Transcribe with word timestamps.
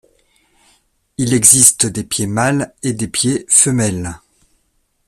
Il 1.19 1.31
existe 1.31 1.85
des 1.85 2.03
pieds 2.03 2.25
mâles 2.25 2.73
et 2.81 2.93
des 2.93 3.07
pieds 3.07 3.45
femelles. 3.47 4.17